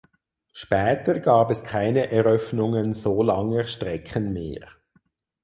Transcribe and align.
Später 0.53 1.19
gab 1.19 1.51
es 1.51 1.63
keine 1.63 2.09
Eröffnungen 2.11 2.95
so 2.95 3.21
langer 3.21 3.67
Strecken 3.67 4.33
mehr. 4.33 4.67